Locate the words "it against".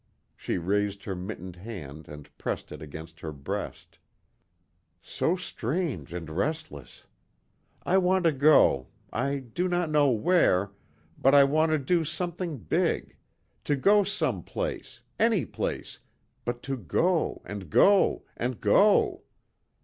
2.71-3.19